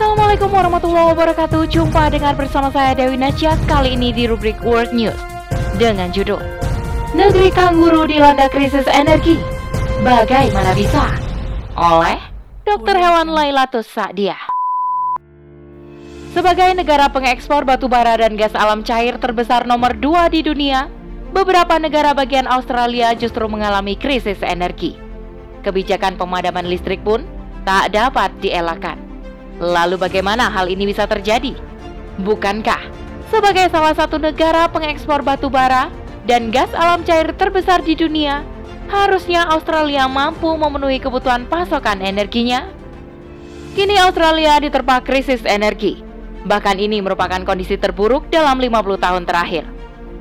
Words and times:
Assalamualaikum 0.00 0.48
warahmatullahi 0.48 1.12
wabarakatuh. 1.12 1.68
Jumpa 1.68 2.08
dengan 2.08 2.32
bersama 2.32 2.72
saya 2.72 2.96
Dewi 2.96 3.20
Najah 3.20 3.52
Kali 3.68 4.00
ini 4.00 4.16
di 4.16 4.24
rubrik 4.24 4.56
World 4.64 4.96
News 4.96 5.20
Dengan 5.76 6.08
judul 6.08 6.40
Negeri 7.12 7.52
Kanguru 7.52 8.08
dilanda 8.08 8.48
krisis 8.48 8.88
energi. 8.88 9.36
Bagaimana 10.00 10.72
bisa? 10.72 11.04
Oleh 11.76 12.16
Dr. 12.64 12.96
Hewan 12.96 13.28
Lailatus 13.28 13.92
Sa'diah 13.92 14.40
Sebagai 16.32 16.72
negara 16.80 17.12
pengekspor 17.12 17.68
batu 17.68 17.84
bara 17.84 18.16
dan 18.16 18.40
gas 18.40 18.56
alam 18.56 18.80
cair 18.80 19.20
terbesar 19.20 19.68
nomor 19.68 19.92
2 20.00 20.32
di 20.32 20.40
dunia 20.40 20.88
Beberapa 21.36 21.76
negara 21.76 22.16
bagian 22.16 22.48
Australia 22.48 23.12
justru 23.12 23.44
mengalami 23.52 24.00
krisis 24.00 24.40
energi. 24.40 24.96
Kebijakan 25.60 26.16
pemadaman 26.16 26.64
listrik 26.72 27.04
pun 27.04 27.28
tak 27.68 27.92
dapat 27.92 28.32
dielakkan 28.40 29.09
Lalu 29.60 30.00
bagaimana 30.00 30.48
hal 30.48 30.72
ini 30.72 30.88
bisa 30.88 31.04
terjadi? 31.04 31.52
Bukankah 32.24 32.80
sebagai 33.28 33.68
salah 33.68 33.92
satu 33.92 34.16
negara 34.16 34.66
pengekspor 34.72 35.20
batu 35.20 35.52
bara 35.52 35.92
dan 36.24 36.48
gas 36.48 36.72
alam 36.72 37.04
cair 37.04 37.28
terbesar 37.36 37.84
di 37.84 37.92
dunia, 37.92 38.40
harusnya 38.88 39.44
Australia 39.52 40.08
mampu 40.08 40.48
memenuhi 40.56 40.96
kebutuhan 40.96 41.44
pasokan 41.44 42.00
energinya? 42.00 42.72
Kini 43.76 44.00
Australia 44.00 44.56
diterpa 44.58 45.04
krisis 45.04 45.44
energi. 45.44 46.00
Bahkan 46.40 46.80
ini 46.80 47.04
merupakan 47.04 47.44
kondisi 47.44 47.76
terburuk 47.76 48.32
dalam 48.32 48.56
50 48.56 48.96
tahun 48.96 49.22
terakhir. 49.28 49.68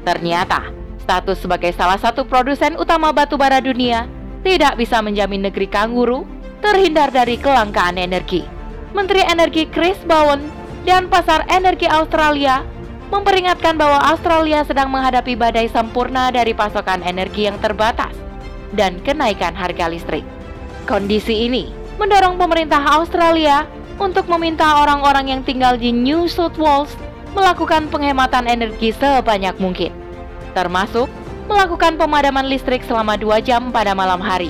Ternyata, 0.03 0.67
status 0.99 1.39
sebagai 1.39 1.71
salah 1.73 1.97
satu 1.97 2.27
produsen 2.27 2.75
utama 2.75 3.16
batu 3.16 3.39
bara 3.39 3.63
dunia 3.63 4.05
tidak 4.44 4.75
bisa 4.75 4.99
menjamin 4.99 5.47
negeri 5.47 5.66
kanguru 5.71 6.27
terhindar 6.59 7.08
dari 7.09 7.39
kelangkaan 7.39 7.95
energi. 7.95 8.59
Menteri 8.89 9.21
Energi 9.21 9.70
Chris 9.70 9.98
Bowen 10.09 10.49
dan 10.81 11.05
Pasar 11.13 11.45
Energi 11.45 11.85
Australia 11.85 12.66
memperingatkan 13.14 13.77
bahwa 13.77 14.02
Australia 14.09 14.66
sedang 14.66 14.89
menghadapi 14.89 15.38
badai 15.38 15.69
sempurna 15.69 16.33
dari 16.33 16.58
pasokan 16.58 17.05
energi 17.05 17.45
yang 17.45 17.58
terbatas 17.61 18.14
dan 18.73 18.97
kenaikan 19.05 19.53
harga 19.53 19.89
listrik. 19.89 20.25
Kondisi 20.89 21.45
ini 21.45 21.69
mendorong 22.02 22.41
pemerintah 22.41 22.81
Australia 22.97 23.69
untuk 24.02 24.25
meminta 24.25 24.81
orang-orang 24.81 25.38
yang 25.38 25.42
tinggal 25.45 25.77
di 25.77 25.94
New 25.94 26.25
South 26.25 26.58
Wales 26.58 26.94
melakukan 27.38 27.94
penghematan 27.94 28.49
energi 28.49 28.89
sebanyak 28.89 29.53
mungkin, 29.61 29.94
termasuk 30.58 31.05
melakukan 31.45 31.94
pemadaman 31.94 32.49
listrik 32.49 32.81
selama 32.89 33.21
dua 33.21 33.38
jam 33.38 33.69
pada 33.69 33.94
malam 33.94 34.17
hari. 34.17 34.49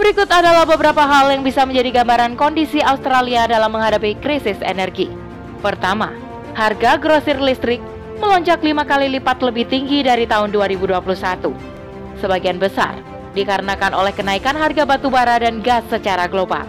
Berikut 0.00 0.32
adalah 0.32 0.64
beberapa 0.64 1.04
hal 1.04 1.28
yang 1.28 1.44
bisa 1.44 1.68
menjadi 1.68 2.00
gambaran 2.00 2.32
kondisi 2.32 2.80
Australia 2.80 3.44
dalam 3.44 3.68
menghadapi 3.68 4.16
krisis 4.24 4.56
energi. 4.64 5.12
Pertama, 5.60 6.16
harga 6.56 6.96
grosir 6.96 7.36
listrik 7.36 7.84
melonjak 8.16 8.64
lima 8.64 8.88
kali 8.88 9.12
lipat 9.12 9.44
lebih 9.44 9.68
tinggi 9.68 10.00
dari 10.00 10.24
tahun 10.24 10.56
2021. 10.56 11.52
Sebagian 12.16 12.56
besar 12.56 12.96
dikarenakan 13.36 13.92
oleh 13.92 14.16
kenaikan 14.16 14.56
harga 14.56 14.88
batu 14.88 15.12
bara 15.12 15.36
dan 15.36 15.60
gas 15.60 15.84
secara 15.92 16.24
global. 16.24 16.64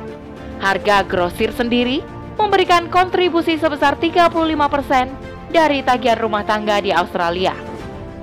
Harga 0.59 0.99
grosir 1.07 1.55
sendiri 1.55 2.03
memberikan 2.35 2.91
kontribusi 2.91 3.55
sebesar 3.55 3.95
35% 3.95 4.27
dari 5.55 5.79
tagihan 5.87 6.19
rumah 6.19 6.43
tangga 6.43 6.83
di 6.83 6.91
Australia. 6.91 7.55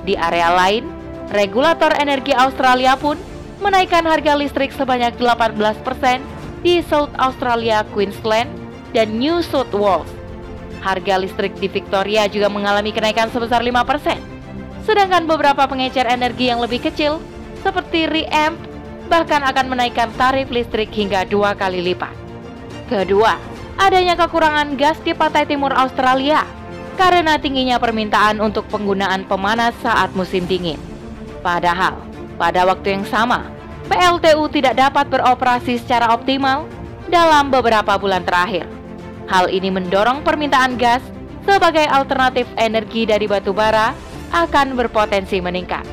Di 0.05 0.21
area 0.21 0.53
lain, 0.53 0.85
regulator 1.33 1.97
energi 1.97 2.37
Australia 2.37 2.93
pun 3.01 3.17
menaikkan 3.59 4.07
harga 4.07 4.39
listrik 4.39 4.71
sebanyak 4.75 5.19
18% 5.19 5.83
di 6.63 6.83
South 6.87 7.11
Australia, 7.19 7.87
Queensland, 7.95 8.51
dan 8.95 9.19
New 9.19 9.43
South 9.43 9.71
Wales. 9.75 10.11
Harga 10.83 11.19
listrik 11.19 11.55
di 11.59 11.67
Victoria 11.67 12.31
juga 12.31 12.47
mengalami 12.47 12.95
kenaikan 12.95 13.31
sebesar 13.31 13.63
5%. 13.63 14.19
Sedangkan 14.87 15.27
beberapa 15.27 15.67
pengecer 15.69 16.07
energi 16.09 16.49
yang 16.49 16.63
lebih 16.63 16.81
kecil, 16.81 17.21
seperti 17.61 18.07
Reamp, 18.09 18.57
bahkan 19.11 19.43
akan 19.43 19.75
menaikkan 19.75 20.09
tarif 20.15 20.49
listrik 20.49 20.89
hingga 20.95 21.27
dua 21.27 21.53
kali 21.59 21.83
lipat. 21.83 22.15
Kedua, 22.89 23.37
adanya 23.77 24.17
kekurangan 24.17 24.79
gas 24.79 24.97
di 25.05 25.13
pantai 25.13 25.45
timur 25.45 25.75
Australia 25.77 26.47
karena 26.97 27.37
tingginya 27.39 27.77
permintaan 27.79 28.43
untuk 28.43 28.67
penggunaan 28.73 29.29
pemanas 29.29 29.77
saat 29.85 30.11
musim 30.17 30.49
dingin. 30.49 30.81
Padahal, 31.45 32.01
pada 32.39 32.67
waktu 32.67 32.99
yang 32.99 33.07
sama, 33.07 33.47
PLTU 33.89 34.45
tidak 34.53 34.77
dapat 34.77 35.09
beroperasi 35.09 35.81
secara 35.81 36.13
optimal 36.13 36.69
dalam 37.09 37.49
beberapa 37.49 37.97
bulan 37.97 38.23
terakhir. 38.23 38.69
Hal 39.29 39.49
ini 39.49 39.73
mendorong 39.73 40.25
permintaan 40.25 40.77
gas 40.77 41.01
sebagai 41.49 41.89
alternatif 41.89 42.45
energi 42.61 43.09
dari 43.09 43.25
batu 43.25 43.57
bara 43.57 43.97
akan 44.33 44.77
berpotensi 44.77 45.41
meningkat. 45.41 45.85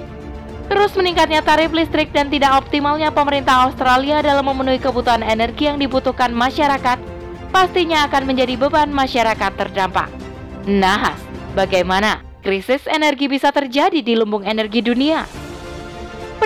Terus 0.68 0.92
meningkatnya 0.98 1.40
tarif 1.46 1.72
listrik 1.72 2.12
dan 2.12 2.28
tidak 2.28 2.68
optimalnya 2.68 3.14
pemerintah 3.14 3.70
Australia 3.70 4.20
dalam 4.20 4.44
memenuhi 4.44 4.82
kebutuhan 4.82 5.24
energi 5.24 5.70
yang 5.72 5.80
dibutuhkan 5.80 6.34
masyarakat 6.34 6.98
pastinya 7.54 8.04
akan 8.10 8.28
menjadi 8.28 8.60
beban 8.60 8.92
masyarakat 8.92 9.52
terdampak. 9.56 10.12
Nahas, 10.68 11.16
bagaimana 11.54 12.20
krisis 12.44 12.84
energi 12.90 13.30
bisa 13.30 13.54
terjadi 13.54 14.04
di 14.04 14.18
lumbung 14.18 14.44
energi 14.44 14.82
dunia? 14.84 15.45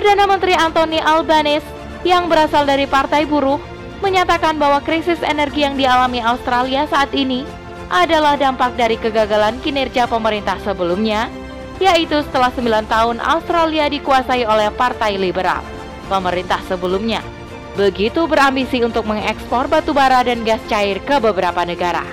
Perdana 0.00 0.24
Menteri 0.24 0.56
Anthony 0.56 0.96
Albanese 0.96 1.68
yang 2.08 2.24
berasal 2.32 2.64
dari 2.64 2.88
Partai 2.88 3.28
Buruh 3.28 3.60
menyatakan 4.00 4.56
bahwa 4.56 4.80
krisis 4.80 5.20
energi 5.20 5.60
yang 5.60 5.76
dialami 5.76 6.24
Australia 6.24 6.88
saat 6.88 7.12
ini 7.12 7.44
adalah 7.92 8.32
dampak 8.40 8.80
dari 8.80 8.96
kegagalan 8.96 9.60
kinerja 9.60 10.08
pemerintah 10.08 10.56
sebelumnya, 10.64 11.28
yaitu 11.84 12.16
setelah 12.24 12.48
9 12.48 12.88
tahun 12.88 13.20
Australia 13.20 13.92
dikuasai 13.92 14.48
oleh 14.48 14.72
Partai 14.72 15.20
Liberal. 15.20 15.60
Pemerintah 16.08 16.64
sebelumnya 16.64 17.20
begitu 17.76 18.24
berambisi 18.24 18.80
untuk 18.80 19.04
mengekspor 19.04 19.68
batu 19.68 19.92
bara 19.92 20.24
dan 20.24 20.48
gas 20.48 20.64
cair 20.64 20.96
ke 21.04 21.20
beberapa 21.20 21.60
negara. 21.68 22.08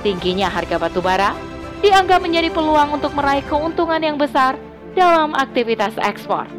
Tingginya 0.00 0.48
harga 0.48 0.80
batu 0.80 1.04
bara 1.04 1.36
dianggap 1.84 2.24
menjadi 2.24 2.48
peluang 2.48 2.96
untuk 2.96 3.12
meraih 3.12 3.44
keuntungan 3.44 4.00
yang 4.00 4.16
besar 4.16 4.56
dalam 4.96 5.36
aktivitas 5.36 5.92
ekspor. 6.00 6.57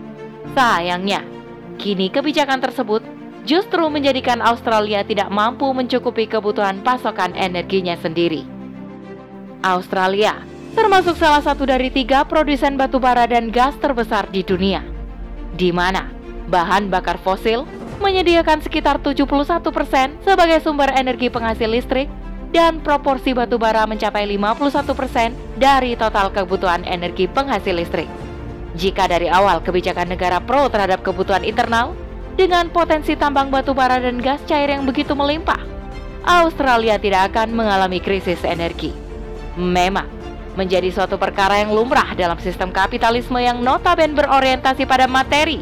Sayangnya, 0.58 1.22
kini 1.78 2.10
kebijakan 2.10 2.60
tersebut 2.60 3.06
justru 3.46 3.86
menjadikan 3.88 4.42
Australia 4.42 5.06
tidak 5.06 5.30
mampu 5.30 5.70
mencukupi 5.72 6.26
kebutuhan 6.26 6.82
pasokan 6.82 7.38
energinya 7.38 7.96
sendiri. 7.98 8.46
Australia 9.62 10.40
termasuk 10.78 11.18
salah 11.18 11.44
satu 11.44 11.66
dari 11.66 11.90
tiga 11.92 12.24
produsen 12.24 12.78
batu 12.80 13.02
bara 13.02 13.26
dan 13.26 13.50
gas 13.50 13.76
terbesar 13.82 14.30
di 14.30 14.46
dunia, 14.46 14.86
di 15.58 15.74
mana 15.74 16.08
bahan 16.48 16.88
bakar 16.88 17.20
fosil 17.20 17.66
menyediakan 18.00 18.64
sekitar 18.64 19.04
71% 19.04 20.24
sebagai 20.24 20.60
sumber 20.64 20.88
energi 20.96 21.28
penghasil 21.28 21.68
listrik 21.68 22.08
dan 22.56 22.80
proporsi 22.82 23.36
batu 23.36 23.60
bara 23.60 23.84
mencapai 23.86 24.26
51% 24.26 25.60
dari 25.60 25.94
total 26.00 26.32
kebutuhan 26.32 26.88
energi 26.88 27.28
penghasil 27.28 27.76
listrik. 27.76 28.29
Jika 28.80 29.12
dari 29.12 29.28
awal 29.28 29.60
kebijakan 29.60 30.08
negara 30.16 30.40
pro 30.40 30.72
terhadap 30.72 31.04
kebutuhan 31.04 31.44
internal 31.44 31.92
dengan 32.40 32.72
potensi 32.72 33.12
tambang 33.20 33.52
batu 33.52 33.76
bara 33.76 34.00
dan 34.00 34.24
gas 34.24 34.40
cair 34.48 34.72
yang 34.72 34.88
begitu 34.88 35.12
melimpah, 35.12 35.60
Australia 36.24 36.96
tidak 36.96 37.36
akan 37.36 37.52
mengalami 37.52 38.00
krisis 38.00 38.40
energi. 38.48 38.96
Memang 39.60 40.08
menjadi 40.56 40.88
suatu 40.96 41.20
perkara 41.20 41.60
yang 41.60 41.76
lumrah 41.76 42.16
dalam 42.16 42.40
sistem 42.40 42.72
kapitalisme 42.72 43.36
yang 43.44 43.60
notabene 43.60 44.16
berorientasi 44.16 44.88
pada 44.88 45.12
materi. 45.12 45.60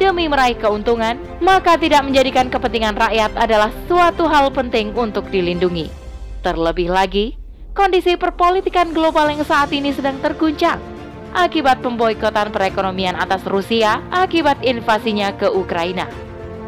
Demi 0.00 0.24
meraih 0.24 0.56
keuntungan, 0.56 1.20
maka 1.44 1.76
tidak 1.76 2.08
menjadikan 2.08 2.48
kepentingan 2.48 2.96
rakyat 2.96 3.36
adalah 3.36 3.68
suatu 3.84 4.24
hal 4.24 4.48
penting 4.48 4.96
untuk 4.96 5.28
dilindungi. 5.28 5.92
Terlebih 6.40 6.88
lagi, 6.88 7.36
kondisi 7.76 8.16
perpolitikan 8.16 8.96
global 8.96 9.28
yang 9.28 9.44
saat 9.44 9.68
ini 9.76 9.92
sedang 9.92 10.16
terguncang 10.24 10.99
akibat 11.34 11.82
pemboikotan 11.82 12.50
perekonomian 12.50 13.14
atas 13.18 13.46
Rusia 13.46 14.02
akibat 14.10 14.60
invasinya 14.66 15.30
ke 15.34 15.46
Ukraina. 15.50 16.06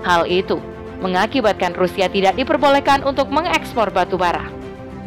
Hal 0.03 0.27
itu 0.27 0.59
mengakibatkan 1.03 1.75
Rusia 1.75 2.07
tidak 2.07 2.39
diperbolehkan 2.39 3.03
untuk 3.03 3.27
mengekspor 3.29 3.91
batu 3.91 4.15
bara. 4.15 4.47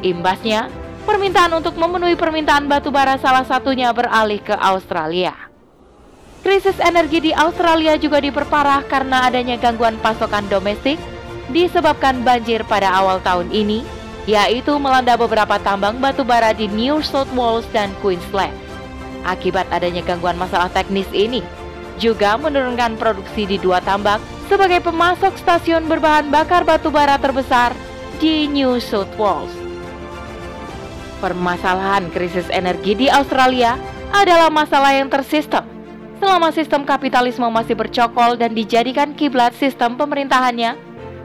Imbasnya, 0.03 0.67
permintaan 1.07 1.55
untuk 1.55 1.79
memenuhi 1.79 2.19
permintaan 2.19 2.67
batu 2.67 2.91
bara 2.91 3.15
salah 3.15 3.47
satunya 3.47 3.95
beralih 3.95 4.43
ke 4.43 4.53
Australia. 4.59 5.33
Krisis 6.45 6.77
energi 6.77 7.25
di 7.25 7.31
Australia 7.33 7.97
juga 7.97 8.21
diperparah 8.21 8.85
karena 8.85 9.25
adanya 9.25 9.57
gangguan 9.57 9.97
pasokan 9.97 10.45
domestik 10.45 11.01
disebabkan 11.49 12.21
banjir 12.21 12.61
pada 12.69 12.91
awal 12.93 13.17
tahun 13.25 13.49
ini, 13.49 13.81
yaitu 14.29 14.77
melanda 14.77 15.17
beberapa 15.17 15.57
tambang 15.57 15.97
batu 15.97 16.21
bara 16.21 16.53
di 16.53 16.69
New 16.69 17.01
South 17.01 17.31
Wales 17.33 17.65
dan 17.73 17.89
Queensland. 17.97 18.64
Akibat 19.25 19.65
adanya 19.73 20.05
gangguan 20.05 20.37
masalah 20.37 20.69
teknis 20.69 21.09
ini, 21.09 21.41
juga 21.97 22.37
menurunkan 22.37 22.95
produksi 23.01 23.49
di 23.49 23.57
dua 23.57 23.81
tambak 23.81 24.21
sebagai 24.45 24.85
pemasok 24.85 25.33
stasiun 25.41 25.89
berbahan 25.89 26.29
bakar 26.29 26.61
batu 26.61 26.93
bara 26.93 27.17
terbesar 27.17 27.73
di 28.21 28.45
New 28.45 28.77
South 28.77 29.09
Wales. 29.17 29.51
Permasalahan 31.19 32.11
krisis 32.13 32.45
energi 32.53 32.93
di 32.93 33.07
Australia 33.09 33.79
adalah 34.13 34.53
masalah 34.53 34.93
yang 34.93 35.09
tersistem. 35.09 35.65
Selama 36.21 36.53
sistem 36.53 36.87
kapitalisme 36.87 37.43
masih 37.49 37.75
bercokol 37.75 38.39
dan 38.39 38.55
dijadikan 38.55 39.11
kiblat 39.17 39.51
sistem 39.57 39.99
pemerintahannya, 39.99 40.77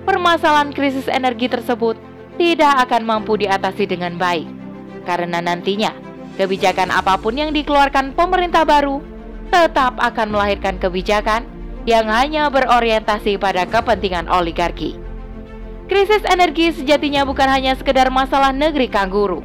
permasalahan 0.08 0.72
krisis 0.74 1.06
energi 1.06 1.46
tersebut 1.46 1.94
tidak 2.40 2.88
akan 2.88 3.06
mampu 3.06 3.36
diatasi 3.38 3.86
dengan 3.86 4.16
baik. 4.16 4.48
Karena 5.04 5.38
nantinya, 5.44 5.92
kebijakan 6.40 6.88
apa 6.88 7.20
pun 7.20 7.36
yang 7.36 7.52
dikeluarkan 7.52 8.16
pemerintah 8.16 8.64
baru 8.64 9.04
tetap 9.52 10.00
akan 10.00 10.32
melahirkan 10.32 10.80
kebijakan 10.80 11.44
yang 11.84 12.08
hanya 12.08 12.48
berorientasi 12.48 13.36
pada 13.36 13.68
kepentingan 13.68 14.24
oligarki. 14.32 14.96
Krisis 15.90 16.24
energi 16.24 16.72
sejatinya 16.72 17.28
bukan 17.28 17.50
hanya 17.50 17.76
sekedar 17.76 18.08
masalah 18.08 18.56
negeri 18.56 18.88
kangguru. 18.88 19.44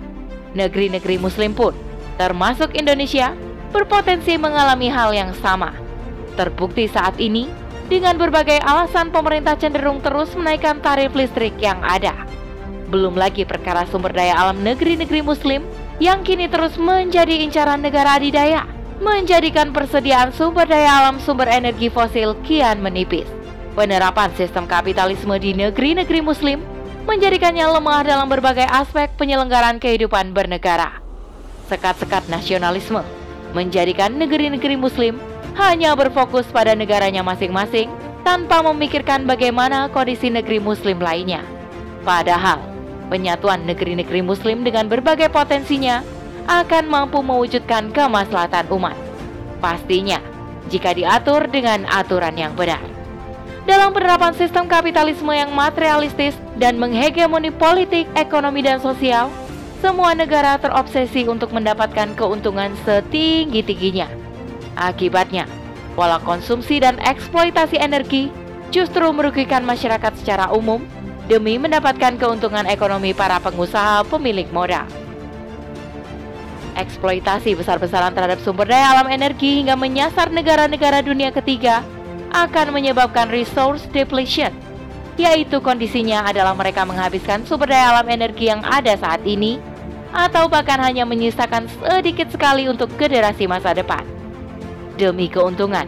Negeri-negeri 0.55 1.19
muslim 1.19 1.51
pun, 1.51 1.75
termasuk 2.15 2.71
Indonesia, 2.77 3.35
berpotensi 3.75 4.39
mengalami 4.39 4.87
hal 4.87 5.11
yang 5.11 5.33
sama. 5.41 5.75
Terbukti 6.37 6.87
saat 6.87 7.17
ini, 7.19 7.49
dengan 7.91 8.15
berbagai 8.15 8.61
alasan 8.61 9.09
pemerintah 9.11 9.57
cenderung 9.57 9.99
terus 9.99 10.31
menaikkan 10.37 10.79
tarif 10.79 11.11
listrik 11.17 11.57
yang 11.59 11.81
ada. 11.81 12.13
Belum 12.93 13.17
lagi 13.17 13.41
perkara 13.43 13.89
sumber 13.89 14.13
daya 14.13 14.37
alam 14.37 14.61
negeri-negeri 14.61 15.25
muslim 15.25 15.65
yang 15.99 16.27
kini 16.27 16.51
terus 16.51 16.75
menjadi 16.75 17.39
incaran 17.39 17.79
negara 17.79 18.19
adidaya 18.19 18.67
menjadikan 18.99 19.75
persediaan 19.75 20.31
sumber 20.31 20.67
daya 20.67 21.03
alam 21.03 21.19
sumber 21.19 21.47
energi 21.51 21.91
fosil 21.91 22.35
kian 22.47 22.79
menipis. 22.79 23.27
Penerapan 23.75 24.31
sistem 24.39 24.63
kapitalisme 24.67 25.35
di 25.35 25.51
negeri-negeri 25.51 26.23
muslim 26.23 26.63
menjadikannya 27.03 27.67
lemah 27.67 28.01
dalam 28.07 28.27
berbagai 28.31 28.65
aspek 28.71 29.11
penyelenggaraan 29.19 29.83
kehidupan 29.83 30.31
bernegara. 30.31 31.03
Sekat-sekat 31.67 32.31
nasionalisme 32.31 33.03
menjadikan 33.51 34.15
negeri-negeri 34.15 34.79
muslim 34.79 35.19
hanya 35.55 35.95
berfokus 35.95 36.47
pada 36.51 36.75
negaranya 36.75 37.23
masing-masing 37.23 37.87
tanpa 38.23 38.63
memikirkan 38.63 39.23
bagaimana 39.23 39.87
kondisi 39.91 40.27
negeri 40.31 40.59
muslim 40.59 40.99
lainnya. 40.99 41.43
Padahal, 42.03 42.74
penyatuan 43.07 43.63
negeri-negeri 43.63 44.21
muslim 44.25 44.65
dengan 44.65 44.89
berbagai 44.89 45.29
potensinya 45.29 46.01
akan 46.45 46.85
mampu 46.85 47.21
mewujudkan 47.25 47.89
kemaslahatan 47.89 48.69
umat. 48.69 48.97
Pastinya, 49.61 50.21
jika 50.69 50.93
diatur 50.93 51.49
dengan 51.49 51.85
aturan 51.89 52.37
yang 52.37 52.53
benar. 52.53 52.81
Dalam 53.65 53.97
penerapan 53.97 54.37
sistem 54.37 54.69
kapitalisme 54.69 55.33
yang 55.33 55.49
materialistis 55.49 56.37
dan 56.61 56.77
menghegemoni 56.77 57.49
politik, 57.49 58.05
ekonomi, 58.13 58.61
dan 58.61 58.77
sosial, 58.77 59.33
semua 59.81 60.13
negara 60.13 60.61
terobsesi 60.61 61.25
untuk 61.25 61.49
mendapatkan 61.49 62.13
keuntungan 62.13 62.77
setinggi-tingginya. 62.85 64.05
Akibatnya, 64.77 65.49
pola 65.97 66.21
konsumsi 66.21 66.77
dan 66.77 67.01
eksploitasi 67.01 67.81
energi 67.81 68.29
justru 68.69 69.09
merugikan 69.09 69.65
masyarakat 69.65 70.13
secara 70.21 70.53
umum 70.53 70.85
demi 71.25 71.57
mendapatkan 71.57 72.21
keuntungan 72.21 72.69
ekonomi 72.69 73.11
para 73.11 73.41
pengusaha 73.41 74.05
pemilik 74.05 74.45
modal 74.53 74.85
eksploitasi 76.75 77.55
besar-besaran 77.55 78.11
terhadap 78.11 78.37
sumber 78.43 78.67
daya 78.67 78.91
alam 78.93 79.07
energi 79.07 79.63
hingga 79.63 79.79
menyasar 79.79 80.29
negara-negara 80.29 81.01
dunia 81.01 81.31
ketiga 81.31 81.81
akan 82.35 82.75
menyebabkan 82.75 83.31
resource 83.31 83.87
depletion, 83.95 84.51
yaitu 85.15 85.63
kondisinya 85.63 86.27
adalah 86.27 86.51
mereka 86.51 86.83
menghabiskan 86.83 87.47
sumber 87.47 87.71
daya 87.71 87.95
alam 87.95 88.11
energi 88.11 88.51
yang 88.51 88.59
ada 88.67 88.91
saat 88.99 89.23
ini 89.23 89.57
atau 90.11 90.51
bahkan 90.51 90.79
hanya 90.83 91.07
menyisakan 91.07 91.71
sedikit 91.79 92.27
sekali 92.27 92.67
untuk 92.67 92.91
generasi 92.99 93.47
masa 93.47 93.71
depan. 93.71 94.03
Demi 94.99 95.27
keuntungan, 95.31 95.87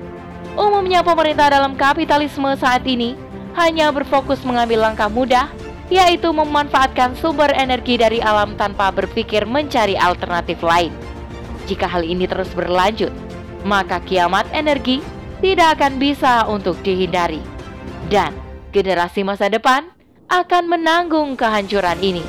umumnya 0.55 1.03
pemerintah 1.03 1.51
dalam 1.51 1.75
kapitalisme 1.75 2.55
saat 2.59 2.83
ini 2.87 3.26
hanya 3.57 3.89
berfokus 3.89 4.45
mengambil 4.45 4.85
langkah 4.85 5.09
mudah 5.09 5.49
yaitu 5.89 6.29
memanfaatkan 6.29 7.17
sumber 7.17 7.49
energi 7.57 7.97
dari 7.97 8.21
alam 8.21 8.53
tanpa 8.59 8.93
berpikir 8.93 9.47
mencari 9.49 9.97
alternatif 9.97 10.61
lain. 10.61 10.93
Jika 11.65 11.87
hal 11.89 12.03
ini 12.03 12.27
terus 12.29 12.51
berlanjut, 12.53 13.11
maka 13.65 13.99
kiamat 14.03 14.47
energi 14.53 15.01
tidak 15.41 15.79
akan 15.79 15.99
bisa 15.99 16.45
untuk 16.47 16.79
dihindari. 16.83 17.39
Dan 18.07 18.35
generasi 18.71 19.23
masa 19.23 19.47
depan 19.51 19.89
akan 20.27 20.63
menanggung 20.67 21.39
kehancuran 21.39 21.99
ini. 22.03 22.23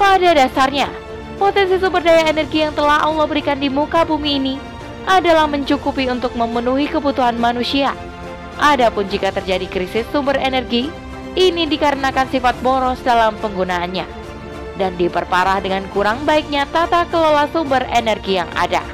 Pada 0.00 0.32
dasarnya, 0.32 0.88
potensi 1.36 1.76
sumber 1.76 2.00
daya 2.00 2.28
energi 2.32 2.64
yang 2.64 2.72
telah 2.72 3.04
Allah 3.04 3.28
berikan 3.28 3.60
di 3.60 3.68
muka 3.68 4.08
bumi 4.08 4.40
ini 4.40 4.54
adalah 5.04 5.44
mencukupi 5.48 6.08
untuk 6.08 6.32
memenuhi 6.32 6.88
kebutuhan 6.88 7.36
manusia. 7.36 7.92
Adapun 8.60 9.08
jika 9.08 9.32
terjadi 9.32 9.64
krisis 9.64 10.04
sumber 10.12 10.36
energi, 10.36 10.92
ini 11.32 11.64
dikarenakan 11.64 12.28
sifat 12.28 12.60
boros 12.60 13.00
dalam 13.00 13.32
penggunaannya 13.40 14.04
dan 14.76 14.96
diperparah 15.00 15.64
dengan 15.64 15.84
kurang 15.92 16.24
baiknya 16.28 16.68
tata 16.68 17.08
kelola 17.08 17.48
sumber 17.52 17.84
energi 17.88 18.36
yang 18.36 18.48
ada. 18.52 18.84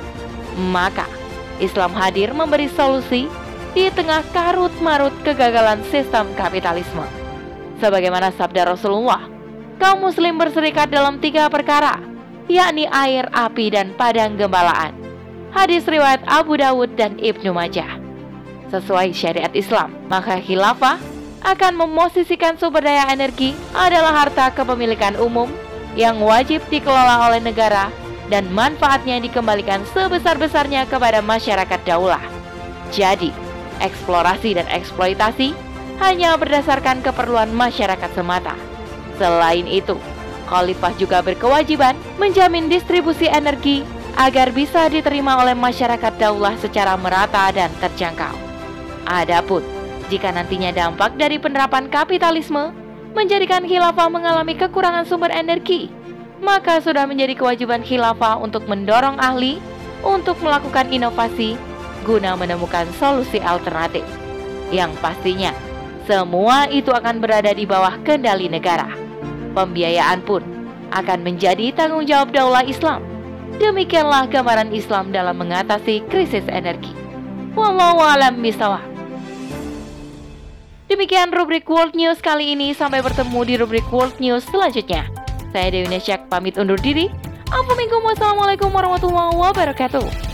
Maka, 0.71 1.11
Islam 1.59 1.95
hadir 1.99 2.31
memberi 2.31 2.71
solusi 2.71 3.27
di 3.75 3.91
tengah 3.91 4.23
karut-marut 4.31 5.13
kegagalan 5.27 5.83
sistem 5.91 6.31
kapitalisme. 6.39 7.05
Sebagaimana 7.83 8.33
sabda 8.39 8.73
Rasulullah, 8.73 9.27
kaum 9.83 10.07
muslim 10.07 10.39
berserikat 10.41 10.89
dalam 10.89 11.21
tiga 11.21 11.51
perkara, 11.51 12.01
yakni 12.49 12.89
air, 12.89 13.29
api, 13.35 13.75
dan 13.75 13.93
padang 13.99 14.39
gembalaan. 14.39 14.95
Hadis 15.53 15.85
riwayat 15.85 16.25
Abu 16.25 16.57
Dawud 16.57 16.95
dan 16.95 17.19
Ibnu 17.21 17.53
Majah. 17.53 18.06
Sesuai 18.67 19.15
syariat 19.15 19.53
Islam, 19.55 19.95
maka 20.11 20.43
khilafah 20.43 20.99
akan 21.47 21.73
memosisikan 21.79 22.59
sumber 22.59 22.83
daya 22.83 23.07
energi 23.15 23.55
adalah 23.71 24.27
harta 24.27 24.51
kepemilikan 24.51 25.15
umum 25.23 25.47
yang 25.95 26.19
wajib 26.19 26.59
dikelola 26.67 27.31
oleh 27.31 27.39
negara 27.39 27.95
dan 28.27 28.51
manfaatnya 28.51 29.23
dikembalikan 29.23 29.87
sebesar-besarnya 29.95 30.91
kepada 30.91 31.23
masyarakat 31.23 31.81
daulah. 31.87 32.23
Jadi, 32.91 33.31
eksplorasi 33.79 34.59
dan 34.59 34.67
eksploitasi 34.67 35.55
hanya 36.03 36.35
berdasarkan 36.35 37.07
keperluan 37.07 37.55
masyarakat 37.55 38.11
semata. 38.19 38.59
Selain 39.15 39.65
itu, 39.71 39.95
Khalifah 40.51 40.95
juga 40.99 41.23
berkewajiban 41.23 41.95
menjamin 42.19 42.67
distribusi 42.67 43.31
energi 43.31 43.87
agar 44.19 44.51
bisa 44.51 44.91
diterima 44.91 45.39
oleh 45.39 45.55
masyarakat 45.55 46.13
daulah 46.19 46.59
secara 46.59 46.99
merata 46.99 47.49
dan 47.55 47.71
terjangkau. 47.79 48.46
Adapun 49.07 49.63
jika 50.11 50.31
nantinya 50.35 50.71
dampak 50.75 51.15
dari 51.19 51.39
penerapan 51.39 51.91
kapitalisme 51.91 52.71
menjadikan 53.15 53.65
khilafah 53.65 54.11
mengalami 54.11 54.55
kekurangan 54.55 55.07
sumber 55.09 55.33
energi, 55.33 55.89
maka 56.43 56.79
sudah 56.85 57.09
menjadi 57.09 57.35
kewajiban 57.35 57.81
khilafah 57.81 58.39
untuk 58.39 58.69
mendorong 58.69 59.17
ahli 59.19 59.59
untuk 60.05 60.37
melakukan 60.45 60.91
inovasi 60.93 61.57
guna 62.07 62.39
menemukan 62.39 62.87
solusi 63.01 63.43
alternatif. 63.43 64.05
Yang 64.71 64.95
pastinya, 65.03 65.51
semua 66.07 66.71
itu 66.71 66.95
akan 66.95 67.19
berada 67.19 67.51
di 67.51 67.67
bawah 67.67 67.99
kendali 68.07 68.47
negara. 68.47 68.87
Pembiayaan 69.55 70.23
pun 70.23 70.43
akan 70.95 71.19
menjadi 71.27 71.75
tanggung 71.75 72.07
jawab 72.07 72.31
daulah 72.31 72.63
Islam. 72.63 73.03
Demikianlah 73.57 74.31
gambaran 74.31 74.71
Islam 74.71 75.11
dalam 75.11 75.41
mengatasi 75.41 76.05
krisis 76.13 76.45
energi. 76.47 76.93
Wallahu 77.57 78.05
a'lam 78.05 78.39
bishawab. 78.39 78.96
Demikian 80.87 81.35
rubrik 81.35 81.67
World 81.67 81.99
News 81.99 82.23
kali 82.23 82.55
ini. 82.55 82.71
Sampai 82.71 83.03
bertemu 83.03 83.41
di 83.43 83.55
rubrik 83.59 83.87
World 83.91 84.23
News 84.23 84.47
selanjutnya. 84.47 85.03
Saya 85.51 85.75
Dewi 85.75 85.91
Nesyak 85.91 86.31
pamit 86.31 86.55
undur 86.55 86.79
diri. 86.79 87.11
Assalamualaikum 87.51 88.71
warahmatullahi 88.71 89.35
wabarakatuh. 89.35 90.26